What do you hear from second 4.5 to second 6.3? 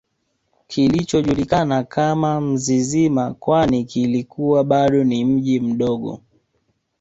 bado ni mji mdogo